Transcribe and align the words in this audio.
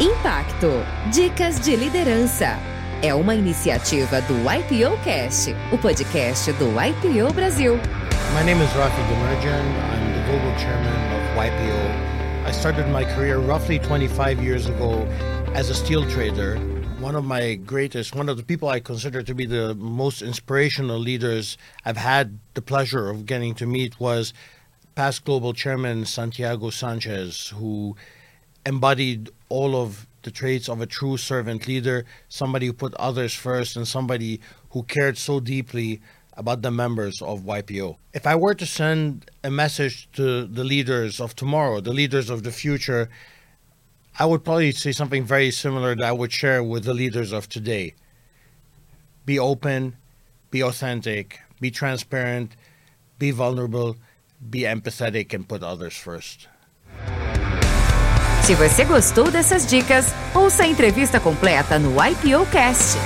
Impacto. 0.00 0.70
Dicas 1.10 1.58
de 1.58 1.74
liderança. 1.74 2.56
É 3.02 3.12
uma 3.12 3.34
iniciativa 3.34 4.20
do 4.22 4.34
YPO 4.34 4.96
Cast, 5.02 5.52
o 5.72 5.78
podcast 5.78 6.52
do 6.52 6.66
YPO 6.66 7.32
Brasil. 7.34 7.74
My 8.32 8.44
name 8.44 8.62
is 8.62 8.70
Rafi 8.74 9.02
Demirjian. 9.08 9.58
I'm 9.90 10.12
the 10.14 10.24
global 10.30 10.56
chairman 10.56 10.94
of 11.16 11.36
YPO. 11.36 12.46
I 12.46 12.52
started 12.52 12.86
my 12.92 13.04
career 13.06 13.38
roughly 13.40 13.80
25 13.80 14.40
years 14.40 14.66
ago 14.66 15.04
as 15.56 15.68
a 15.68 15.74
steel 15.74 16.08
trader. 16.08 16.54
One 17.00 17.16
of 17.16 17.24
my 17.24 17.56
greatest, 17.56 18.14
one 18.14 18.28
of 18.28 18.36
the 18.36 18.44
people 18.44 18.68
I 18.68 18.78
consider 18.78 19.24
to 19.24 19.34
be 19.34 19.46
the 19.46 19.74
most 19.74 20.22
inspirational 20.22 21.00
leaders 21.00 21.58
I've 21.84 21.96
had 21.96 22.38
the 22.54 22.62
pleasure 22.62 23.10
of 23.10 23.26
getting 23.26 23.52
to 23.56 23.66
meet 23.66 23.98
was 23.98 24.32
past 24.94 25.24
global 25.24 25.52
chairman 25.54 26.04
Santiago 26.04 26.70
Sanchez, 26.70 27.48
who 27.48 27.96
embodied 28.68 29.30
all 29.48 29.74
of 29.74 30.06
the 30.22 30.30
traits 30.30 30.68
of 30.68 30.82
a 30.82 30.86
true 30.86 31.16
servant 31.16 31.66
leader, 31.66 32.04
somebody 32.28 32.66
who 32.66 32.72
put 32.74 32.92
others 32.94 33.32
first, 33.32 33.76
and 33.76 33.88
somebody 33.88 34.40
who 34.70 34.82
cared 34.82 35.16
so 35.16 35.40
deeply 35.40 36.02
about 36.36 36.60
the 36.60 36.70
members 36.70 37.22
of 37.22 37.40
YPO. 37.40 37.96
If 38.12 38.26
I 38.26 38.36
were 38.36 38.54
to 38.54 38.66
send 38.66 39.30
a 39.42 39.50
message 39.50 40.08
to 40.12 40.44
the 40.44 40.64
leaders 40.64 41.18
of 41.18 41.34
tomorrow, 41.34 41.80
the 41.80 41.94
leaders 41.94 42.28
of 42.28 42.42
the 42.42 42.52
future, 42.52 43.08
I 44.18 44.26
would 44.26 44.44
probably 44.44 44.72
say 44.72 44.92
something 44.92 45.24
very 45.24 45.50
similar 45.50 45.96
that 45.96 46.04
I 46.04 46.12
would 46.12 46.32
share 46.32 46.62
with 46.62 46.84
the 46.84 46.94
leaders 46.94 47.32
of 47.32 47.48
today. 47.48 47.94
Be 49.24 49.38
open, 49.38 49.96
be 50.50 50.62
authentic, 50.62 51.40
be 51.58 51.70
transparent, 51.70 52.52
be 53.18 53.30
vulnerable, 53.30 53.96
be 54.50 54.60
empathetic, 54.60 55.32
and 55.32 55.48
put 55.48 55.62
others 55.62 55.96
first. 55.96 56.48
Se 58.48 58.54
você 58.54 58.82
gostou 58.82 59.30
dessas 59.30 59.66
dicas, 59.66 60.06
ouça 60.34 60.62
a 60.62 60.66
entrevista 60.66 61.20
completa 61.20 61.78
no 61.78 62.02
IPO 62.02 62.46
Cast. 62.50 62.96